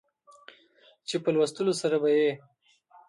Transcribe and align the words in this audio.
چې 1.07 1.15
په 1.23 1.29
لوستلو 1.35 1.73
سره 1.81 1.95
به 2.01 2.09
يې 2.19 2.31